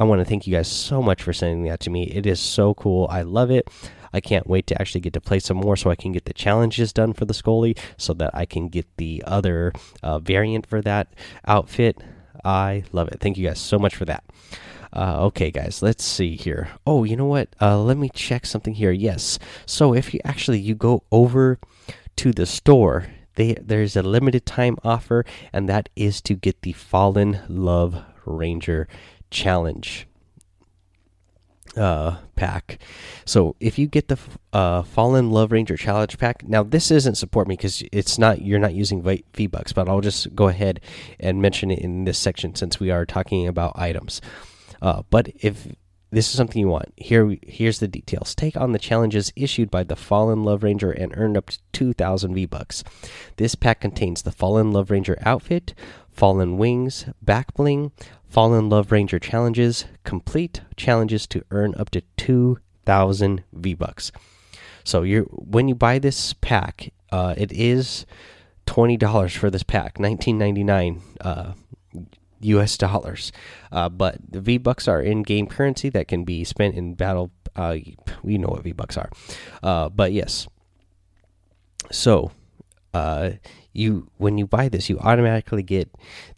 I 0.01 0.05
want 0.05 0.21
to 0.21 0.25
thank 0.25 0.47
you 0.47 0.55
guys 0.55 0.71
so 0.71 1.03
much 1.03 1.23
for 1.23 1.33
sending 1.33 1.65
that 1.65 1.81
to 1.81 1.91
me. 1.91 2.05
It 2.05 2.25
is 2.25 2.39
so 2.39 2.75
cool. 2.75 3.09
I 3.11 3.23
love 3.23 3.51
it. 3.51 3.69
I 4.13 4.21
can't 4.21 4.47
wait 4.47 4.67
to 4.69 4.81
actually 4.81 5.01
get 5.01 5.13
to 5.15 5.21
play 5.21 5.39
some 5.39 5.57
more 5.57 5.77
so 5.77 5.91
I 5.91 5.97
can 5.97 6.13
get 6.13 6.25
the 6.25 6.33
challenges 6.33 6.93
done 6.93 7.13
for 7.13 7.25
the 7.25 7.35
Skully 7.35 7.79
so 7.97 8.15
that 8.15 8.31
I 8.35 8.47
can 8.47 8.69
get 8.69 8.87
the 8.97 9.23
other 9.27 9.73
uh, 10.03 10.19
variant 10.19 10.67
for 10.67 10.81
that 10.83 11.13
outfit. 11.47 12.03
I 12.45 12.85
love 12.93 13.09
it. 13.09 13.21
Thank 13.21 13.37
you 13.37 13.47
guys 13.47 13.61
so 13.61 13.79
much 13.79 13.97
for 13.97 14.05
that. 14.05 14.25
Uh, 14.93 15.27
okay, 15.27 15.51
guys, 15.51 15.83
let's 15.83 16.05
see 16.05 16.37
here. 16.37 16.69
Oh, 16.87 17.05
you 17.05 17.17
know 17.17 17.27
what? 17.27 17.55
Uh, 17.61 17.81
let 17.81 17.99
me 17.99 18.11
check 18.15 18.47
something 18.47 18.75
here. 18.75 18.91
Yes. 18.91 19.39
So 19.67 19.95
if 19.95 20.15
you 20.15 20.21
actually 20.25 20.61
you 20.61 20.75
go 20.75 21.03
over 21.13 21.59
to 22.17 22.33
the 22.33 22.47
store, 22.47 23.07
they, 23.35 23.55
there's 23.55 23.97
a 23.97 24.03
limited 24.03 24.47
time 24.47 24.79
offer, 24.83 25.25
and 25.53 25.69
that 25.69 25.89
is 25.95 26.21
to 26.23 26.35
get 26.35 26.63
the 26.63 26.73
Fallen 26.73 27.41
Love 27.49 28.03
Ranger 28.25 28.89
challenge 29.31 30.07
uh, 31.79 32.19
pack. 32.37 32.79
So 33.25 33.57
if 33.61 33.79
you 33.79 33.87
get 33.87 34.09
the 34.09 34.19
uh, 34.53 34.83
Fallen 34.83 35.31
Love 35.31 35.53
Ranger 35.53 35.77
Challenge 35.77 36.19
pack, 36.19 36.47
now 36.47 36.63
this 36.63 36.91
isn't 36.91 37.17
support 37.17 37.49
me 37.49 37.55
because 37.55 37.83
it's 37.93 38.19
not 38.19 38.43
you're 38.43 38.59
not 38.59 38.75
using 38.75 39.03
V 39.03 39.47
Bucks, 39.47 39.73
but 39.73 39.89
I'll 39.89 40.01
just 40.01 40.35
go 40.35 40.49
ahead 40.49 40.81
and 41.21 41.41
mention 41.41 41.71
it 41.71 41.79
in 41.79 42.05
this 42.05 42.19
section 42.19 42.55
since 42.55 42.81
we 42.81 42.91
are 42.91 43.07
talking 43.07 43.47
about 43.47 43.79
items. 43.79 44.21
Uh, 44.83 45.03
but 45.11 45.29
if 45.41 45.69
this 46.11 46.29
is 46.31 46.37
something 46.37 46.61
you 46.61 46.69
want, 46.69 46.93
here 46.97 47.37
here's 47.43 47.81
the 47.81 47.89
details. 47.89 48.35
Take 48.35 48.57
on 48.57 48.73
the 48.73 48.79
challenges 48.79 49.33
issued 49.37 49.71
by 49.71 49.85
the 49.85 49.97
Fallen 49.97 50.43
Love 50.43 50.63
Ranger 50.63 50.91
and 50.91 51.13
earn 51.17 51.37
up 51.37 51.47
to 51.51 51.59
2,000 51.73 52.35
V 52.35 52.47
Bucks. 52.47 52.83
This 53.37 53.55
pack 53.55 53.81
contains 53.81 54.23
the 54.23 54.33
Fallen 54.33 54.73
Love 54.73 54.91
Ranger 54.91 55.19
outfit, 55.23 55.75
Fallen 56.11 56.57
Wings, 56.57 57.07
Back 57.23 57.55
Bling, 57.55 57.93
Fallen 58.29 58.69
Love 58.69 58.93
Ranger 58.93 59.19
challenges, 59.19 59.87
complete 60.05 60.61
challenges 60.77 61.27
to 61.29 61.45
earn 61.51 61.75
up 61.77 61.91
to 61.91 62.03
2,000 62.17 63.43
V 63.53 63.75
Bucks. 63.75 64.13
So 64.89 65.03
you 65.03 65.25
when 65.33 65.69
you 65.69 65.75
buy 65.75 65.99
this 65.99 66.33
pack, 66.33 66.95
uh, 67.13 67.35
it 67.37 67.53
is 67.53 68.07
twenty 68.65 68.97
dollars 68.97 69.35
for 69.35 69.51
this 69.51 69.63
pack, 69.63 70.01
nineteen 70.01 70.39
ninety 70.39 70.65
nine 70.65 71.03
uh, 71.21 71.53
U.S. 72.41 72.79
dollars. 72.79 73.31
Uh, 73.71 73.91
but 73.91 74.17
the 74.27 74.41
V 74.41 74.57
Bucks 74.57 74.89
are 74.89 75.03
in-game 75.03 75.47
currency 75.47 75.91
that 75.91 76.09
can 76.09 76.25
be 76.25 76.43
spent 76.43 76.75
in 76.75 76.95
battle. 76.95 77.31
Uh, 77.55 77.77
we 78.23 78.39
know 78.39 78.49
what 78.49 78.63
V 78.63 78.73
Bucks 78.73 78.97
are, 78.97 79.11
uh, 79.63 79.91
but 79.91 80.13
yes. 80.13 80.49
So, 81.91 82.33
uh, 82.95 83.33
you 83.75 84.11
when 84.17 84.39
you 84.39 84.47
buy 84.47 84.71
this, 84.71 84.89
you 84.89 84.99
automatically 85.01 85.63
get 85.63 85.91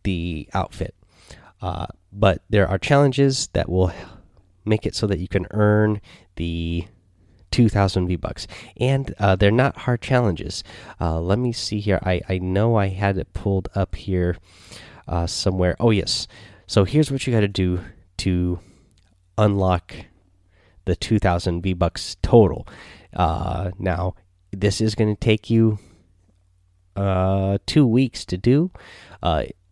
the 0.02 0.48
outfit. 0.54 0.96
Uh, 1.60 1.86
but 2.12 2.42
there 2.48 2.66
are 2.66 2.78
challenges 2.78 3.48
that 3.52 3.68
will 3.68 3.92
make 4.64 4.86
it 4.86 4.94
so 4.94 5.06
that 5.06 5.18
you 5.18 5.28
can 5.28 5.46
earn 5.50 6.00
the 6.36 6.86
2000 7.50 8.06
V 8.06 8.16
bucks, 8.16 8.46
and 8.76 9.14
uh, 9.18 9.36
they're 9.36 9.50
not 9.50 9.78
hard 9.78 10.00
challenges. 10.00 10.62
Uh, 11.00 11.20
let 11.20 11.38
me 11.38 11.52
see 11.52 11.80
here. 11.80 11.98
I 12.02 12.20
I 12.28 12.38
know 12.38 12.76
I 12.76 12.88
had 12.88 13.18
it 13.18 13.32
pulled 13.32 13.68
up 13.74 13.94
here 13.96 14.36
uh, 15.08 15.26
somewhere. 15.26 15.76
Oh 15.80 15.90
yes. 15.90 16.28
So 16.66 16.84
here's 16.84 17.10
what 17.10 17.26
you 17.26 17.32
got 17.32 17.40
to 17.40 17.48
do 17.48 17.80
to 18.18 18.60
unlock 19.36 19.94
the 20.84 20.94
2000 20.94 21.62
V 21.62 21.72
bucks 21.72 22.16
total. 22.22 22.66
Uh, 23.12 23.72
now 23.78 24.14
this 24.52 24.80
is 24.80 24.94
going 24.94 25.14
to 25.14 25.18
take 25.18 25.50
you 25.50 25.78
uh, 26.96 27.58
two 27.66 27.86
weeks 27.86 28.24
to 28.26 28.36
do. 28.36 28.70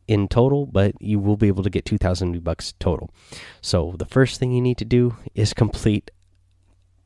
In 0.09 0.27
total, 0.27 0.67
but 0.67 1.00
you 1.00 1.19
will 1.19 1.37
be 1.37 1.49
able 1.49 1.62
to 1.62 1.71
get 1.71 1.85
2000 1.85 2.33
V 2.33 2.38
bucks 2.38 2.73
total. 2.81 3.11
So 3.61 3.95
the 3.99 4.07
first 4.07 4.41
thing 4.41 4.53
you 4.53 4.62
need 4.62 4.79
to 4.79 4.85
do 4.85 5.17
is 5.35 5.53
complete 5.53 6.11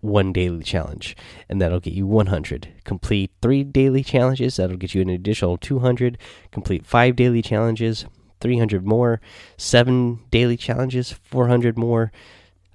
one 0.00 0.32
daily 0.32 0.62
challenge, 0.62 1.16
and 1.48 1.60
that'll 1.60 1.80
get 1.80 1.94
you 1.94 2.06
100. 2.06 2.68
Complete 2.84 3.32
three 3.42 3.64
daily 3.64 4.02
challenges, 4.04 4.56
that'll 4.56 4.76
get 4.76 4.94
you 4.94 5.02
an 5.02 5.10
additional 5.10 5.56
200. 5.58 6.16
Complete 6.50 6.86
five 6.86 7.16
daily 7.16 7.42
challenges, 7.42 8.06
300 8.40 8.84
more. 8.86 9.20
Seven 9.56 10.20
daily 10.30 10.56
challenges, 10.56 11.12
400 11.12 11.78
more. 11.78 12.12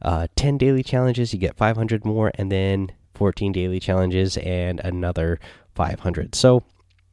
Uh, 0.01 0.27
10 0.35 0.57
daily 0.57 0.83
challenges, 0.83 1.33
you 1.33 1.39
get 1.39 1.57
500 1.57 2.05
more, 2.05 2.31
and 2.35 2.51
then 2.51 2.91
14 3.15 3.51
daily 3.51 3.79
challenges 3.79 4.37
and 4.37 4.79
another 4.83 5.39
500. 5.75 6.35
So 6.35 6.63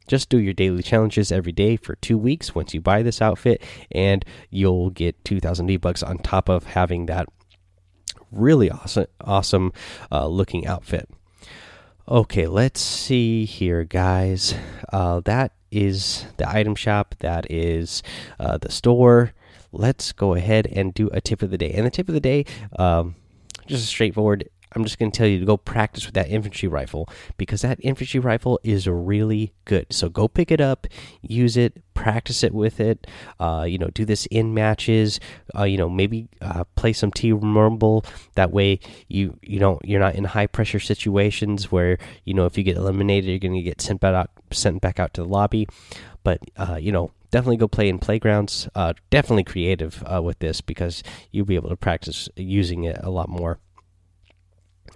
just 0.07 0.29
do 0.29 0.39
your 0.39 0.53
daily 0.53 0.83
challenges 0.83 1.31
every 1.31 1.51
day 1.51 1.75
for 1.75 1.95
two 1.95 2.17
weeks 2.17 2.53
once 2.53 2.73
you 2.73 2.81
buy 2.81 3.01
this 3.01 3.21
outfit, 3.21 3.61
and 3.91 4.23
you'll 4.49 4.89
get 4.89 5.23
2,000 5.25 5.67
V 5.67 5.77
bucks 5.77 6.03
on 6.03 6.17
top 6.19 6.49
of 6.49 6.65
having 6.65 7.05
that 7.07 7.27
really 8.31 8.69
awesome, 8.69 9.07
awesome 9.21 9.73
uh, 10.11 10.27
looking 10.27 10.67
outfit. 10.67 11.09
Okay, 12.07 12.45
let's 12.45 12.81
see 12.81 13.45
here, 13.45 13.83
guys. 13.83 14.53
Uh, 14.93 15.21
that 15.25 15.53
is 15.71 16.25
the 16.37 16.47
item 16.47 16.75
shop. 16.75 17.15
That 17.19 17.49
is 17.49 18.03
uh, 18.39 18.57
the 18.57 18.71
store. 18.71 19.33
Let's 19.71 20.11
go 20.11 20.35
ahead 20.35 20.67
and 20.67 20.93
do 20.93 21.09
a 21.11 21.19
tip 21.19 21.41
of 21.41 21.49
the 21.49 21.57
day. 21.57 21.71
And 21.71 21.85
the 21.85 21.89
tip 21.89 22.07
of 22.07 22.13
the 22.13 22.21
day, 22.21 22.45
um, 22.77 23.15
just 23.65 23.83
a 23.83 23.87
straightforward 23.87 24.49
I'm 24.75 24.83
just 24.83 24.99
going 24.99 25.11
to 25.11 25.17
tell 25.17 25.27
you 25.27 25.39
to 25.39 25.45
go 25.45 25.57
practice 25.57 26.05
with 26.05 26.15
that 26.15 26.29
infantry 26.29 26.67
rifle 26.67 27.07
because 27.37 27.61
that 27.61 27.79
infantry 27.81 28.19
rifle 28.19 28.59
is 28.63 28.87
really 28.87 29.53
good. 29.63 29.87
So 29.91 30.09
go 30.09 30.27
pick 30.27 30.51
it 30.51 30.59
up, 30.59 30.85
use 31.21 31.55
it, 31.55 31.81
practice 31.93 32.43
it 32.43 32.53
with 32.53 32.79
it. 32.81 33.07
Uh, 33.39 33.65
you 33.67 33.77
know, 33.77 33.87
do 33.87 34.03
this 34.03 34.25
in 34.27 34.53
matches. 34.53 35.19
Uh, 35.57 35.63
you 35.63 35.77
know, 35.77 35.89
maybe 35.89 36.27
uh, 36.41 36.65
play 36.75 36.91
some 36.93 37.11
team 37.11 37.57
rumble. 37.57 38.05
That 38.35 38.51
way, 38.51 38.79
you 39.07 39.39
you 39.41 39.59
don't 39.59 39.83
you're 39.85 39.99
not 39.99 40.15
in 40.15 40.25
high 40.25 40.47
pressure 40.47 40.79
situations 40.79 41.71
where 41.71 41.97
you 42.25 42.33
know 42.33 42.45
if 42.45 42.57
you 42.57 42.63
get 42.63 42.77
eliminated, 42.77 43.29
you're 43.29 43.39
going 43.39 43.55
to 43.55 43.61
get 43.61 43.81
sent 43.81 44.01
back 44.01 44.13
out 44.13 44.29
sent 44.51 44.81
back 44.81 44.99
out 44.99 45.13
to 45.13 45.23
the 45.23 45.27
lobby. 45.27 45.67
But 46.23 46.41
uh, 46.57 46.75
you 46.75 46.91
know, 46.91 47.11
definitely 47.31 47.57
go 47.57 47.67
play 47.67 47.87
in 47.87 47.99
playgrounds. 47.99 48.67
Uh, 48.75 48.93
definitely 49.09 49.45
creative 49.45 50.03
uh, 50.05 50.21
with 50.21 50.39
this 50.39 50.61
because 50.61 51.01
you'll 51.31 51.45
be 51.45 51.55
able 51.55 51.69
to 51.69 51.77
practice 51.77 52.27
using 52.35 52.83
it 52.83 52.97
a 53.01 53.09
lot 53.09 53.29
more. 53.29 53.59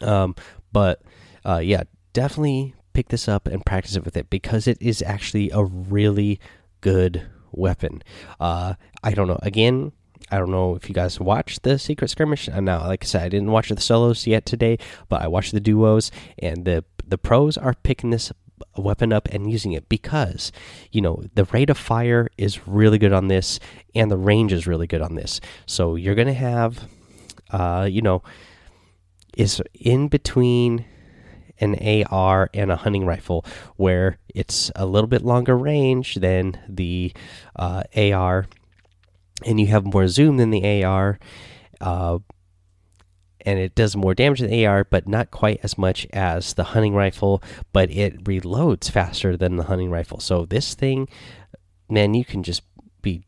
Um, 0.02 0.36
but 0.72 1.02
uh, 1.46 1.62
yeah, 1.64 1.84
definitely 2.14 2.76
pick 2.94 3.10
this 3.10 3.28
up 3.28 3.48
and 3.48 3.66
practice 3.66 3.96
it 3.96 4.04
with 4.04 4.18
it 4.18 4.30
because 4.30 4.68
it 4.68 4.78
is 4.82 5.02
actually 5.02 5.50
a 5.52 5.64
really 5.64 6.40
good 6.82 7.26
weapon. 7.52 8.04
Uh, 8.40 8.76
I 9.04 9.12
don't 9.12 9.28
know. 9.28 9.40
Again, 9.42 9.92
I 10.32 10.38
don't 10.38 10.52
know 10.52 10.76
if 10.76 10.88
you 10.88 10.96
guys 10.96 11.20
watched 11.20 11.64
the 11.64 11.80
Secret 11.80 12.10
Skirmish. 12.10 12.48
And 12.48 12.66
now, 12.66 12.86
like 12.86 13.04
I 13.04 13.08
said, 13.08 13.24
I 13.24 13.30
didn't 13.30 13.52
watch 13.52 13.70
the 13.70 13.82
solos 13.82 14.28
yet 14.28 14.46
today, 14.46 14.78
but 15.08 15.22
I 15.22 15.28
watched 15.28 15.54
the 15.54 15.60
duos, 15.60 16.12
and 16.38 16.66
the 16.66 16.84
the 17.08 17.18
pros 17.18 17.58
are 17.58 17.74
picking 17.84 18.12
this 18.12 18.32
weapon 18.78 19.12
up 19.14 19.28
and 19.32 19.50
using 19.50 19.72
it 19.72 19.88
because 19.90 20.52
you 20.92 21.02
know 21.02 21.24
the 21.34 21.46
rate 21.46 21.70
of 21.70 21.78
fire 21.78 22.28
is 22.38 22.68
really 22.68 22.98
good 22.98 23.14
on 23.14 23.28
this, 23.28 23.60
and 23.96 24.12
the 24.12 24.18
range 24.18 24.54
is 24.54 24.68
really 24.68 24.88
good 24.88 25.02
on 25.02 25.16
this. 25.16 25.42
So 25.66 25.96
you're 25.96 26.16
gonna 26.16 26.34
have, 26.34 26.88
uh, 27.52 27.88
you 27.90 28.02
know 28.02 28.22
is 29.40 29.62
in 29.74 30.10
between 30.10 30.86
an 31.62 31.76
AR 32.12 32.50
and 32.54 32.72
a 32.72 32.76
hunting 32.76 33.06
rifle, 33.06 33.46
where 33.78 34.18
it's 34.36 34.70
a 34.76 34.86
little 34.86 35.08
bit 35.08 35.24
longer 35.24 35.58
range 35.58 36.16
than 36.16 36.60
the 36.68 37.14
uh, 37.56 37.84
AR, 37.96 38.48
and 39.46 39.60
you 39.60 39.68
have 39.68 39.86
more 39.86 40.10
zoom 40.10 40.38
than 40.38 40.50
the 40.50 40.84
AR, 40.84 41.20
uh, 41.80 42.20
and 43.46 43.60
it 43.60 43.76
does 43.76 43.96
more 43.96 44.14
damage 44.14 44.42
than 44.42 44.50
the 44.50 44.66
AR, 44.66 44.84
but 44.84 45.08
not 45.08 45.32
quite 45.32 45.62
as 45.64 45.78
much 45.78 46.06
as 46.12 46.54
the 46.54 46.66
hunting 46.66 46.94
rifle. 46.94 47.42
But 47.72 47.90
it 47.92 48.26
reloads 48.26 48.92
faster 48.92 49.38
than 49.38 49.56
the 49.56 49.64
hunting 49.64 49.90
rifle. 49.90 50.20
So 50.20 50.46
this 50.46 50.76
thing, 50.76 51.08
man, 51.90 52.14
you 52.14 52.26
can 52.26 52.44
just 52.44 52.64
be 53.02 53.24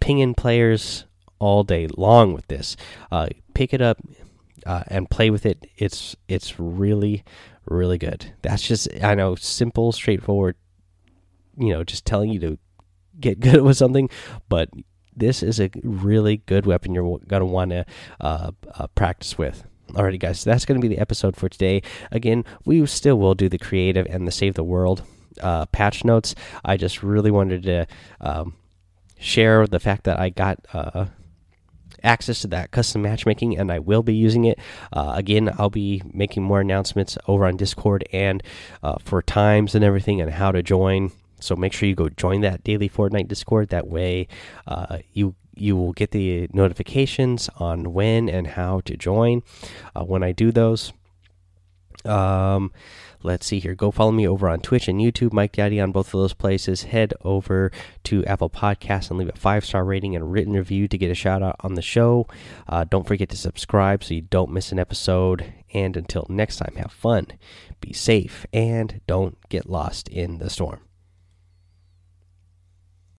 pinging 0.00 0.34
players 0.34 1.04
all 1.38 1.64
day 1.64 1.86
long 1.86 2.32
with 2.32 2.46
this. 2.48 2.76
Uh, 3.12 3.28
pick 3.52 3.74
it 3.74 3.82
up 3.82 3.98
uh, 4.66 4.84
and 4.88 5.10
play 5.10 5.30
with 5.30 5.46
it. 5.46 5.66
It's 5.76 6.16
it's 6.28 6.58
really 6.58 7.24
really 7.66 7.98
good. 7.98 8.32
That's 8.42 8.62
just 8.62 8.88
I 9.02 9.14
know 9.14 9.34
simple, 9.34 9.92
straightforward. 9.92 10.56
You 11.56 11.70
know, 11.74 11.84
just 11.84 12.04
telling 12.04 12.30
you 12.30 12.40
to 12.40 12.58
get 13.18 13.40
good 13.40 13.62
with 13.62 13.76
something, 13.76 14.08
but 14.48 14.70
this 15.14 15.42
is 15.42 15.60
a 15.60 15.70
really 15.82 16.38
good 16.38 16.66
weapon 16.66 16.94
you're 16.94 17.18
gonna 17.26 17.44
want 17.44 17.70
to 17.70 17.84
uh, 18.20 18.52
uh, 18.74 18.86
practice 18.88 19.36
with. 19.36 19.64
Alrighty, 19.90 20.20
guys, 20.20 20.40
so 20.40 20.50
that's 20.50 20.64
going 20.64 20.80
to 20.80 20.88
be 20.88 20.94
the 20.94 21.00
episode 21.00 21.34
for 21.34 21.48
today. 21.48 21.82
Again, 22.12 22.44
we 22.64 22.86
still 22.86 23.18
will 23.18 23.34
do 23.34 23.48
the 23.48 23.58
creative 23.58 24.06
and 24.08 24.24
the 24.24 24.30
save 24.30 24.54
the 24.54 24.62
world 24.62 25.02
uh, 25.40 25.66
patch 25.66 26.04
notes. 26.04 26.34
I 26.64 26.76
just 26.76 27.02
really 27.02 27.32
wanted 27.32 27.64
to 27.64 27.86
um, 28.20 28.54
share 29.18 29.66
the 29.66 29.80
fact 29.80 30.04
that 30.04 30.18
I 30.18 30.30
got 30.30 30.64
uh, 30.72 31.06
access 32.02 32.40
to 32.42 32.48
that 32.48 32.70
custom 32.70 33.02
matchmaking 33.02 33.58
and 33.58 33.70
I 33.70 33.78
will 33.78 34.02
be 34.02 34.14
using 34.14 34.44
it. 34.44 34.58
Uh, 34.92 35.12
again, 35.16 35.52
I'll 35.58 35.70
be 35.70 36.02
making 36.12 36.42
more 36.42 36.60
announcements 36.60 37.16
over 37.26 37.46
on 37.46 37.56
Discord 37.56 38.04
and 38.12 38.42
uh, 38.82 38.96
for 39.02 39.22
times 39.22 39.74
and 39.74 39.84
everything 39.84 40.20
and 40.20 40.30
how 40.30 40.52
to 40.52 40.62
join. 40.62 41.12
So 41.40 41.56
make 41.56 41.72
sure 41.72 41.88
you 41.88 41.94
go 41.94 42.08
join 42.08 42.42
that 42.42 42.64
daily 42.64 42.88
Fortnite 42.88 43.28
Discord. 43.28 43.70
That 43.70 43.88
way, 43.88 44.28
uh, 44.66 44.98
you 45.12 45.34
you 45.56 45.76
will 45.76 45.92
get 45.92 46.10
the 46.10 46.48
notifications 46.52 47.50
on 47.56 47.92
when 47.92 48.28
and 48.28 48.46
how 48.46 48.80
to 48.80 48.96
join 48.96 49.42
uh, 49.94 50.04
when 50.04 50.22
I 50.22 50.32
do 50.32 50.52
those. 50.52 50.92
Um, 52.04 52.72
let's 53.22 53.46
see 53.46 53.60
here. 53.60 53.74
Go 53.74 53.90
follow 53.90 54.12
me 54.12 54.26
over 54.26 54.48
on 54.48 54.60
Twitch 54.60 54.88
and 54.88 55.00
YouTube, 55.00 55.32
Mike 55.32 55.52
Daddy 55.52 55.80
on 55.80 55.92
both 55.92 56.08
of 56.08 56.20
those 56.20 56.34
places. 56.34 56.84
Head 56.84 57.14
over 57.22 57.70
to 58.04 58.24
Apple 58.24 58.50
Podcasts 58.50 59.10
and 59.10 59.18
leave 59.18 59.28
a 59.28 59.32
five 59.32 59.64
star 59.64 59.84
rating 59.84 60.14
and 60.14 60.22
a 60.22 60.26
written 60.26 60.54
review 60.54 60.88
to 60.88 60.98
get 60.98 61.10
a 61.10 61.14
shout 61.14 61.42
out 61.42 61.56
on 61.60 61.74
the 61.74 61.82
show. 61.82 62.26
Uh, 62.68 62.84
don't 62.84 63.06
forget 63.06 63.28
to 63.30 63.36
subscribe 63.36 64.02
so 64.04 64.14
you 64.14 64.22
don't 64.22 64.52
miss 64.52 64.72
an 64.72 64.78
episode. 64.78 65.52
And 65.72 65.96
until 65.96 66.26
next 66.28 66.56
time, 66.56 66.74
have 66.76 66.92
fun, 66.92 67.28
be 67.80 67.92
safe, 67.92 68.44
and 68.52 69.00
don't 69.06 69.38
get 69.48 69.68
lost 69.68 70.08
in 70.08 70.38
the 70.38 70.50
storm. 70.50 70.80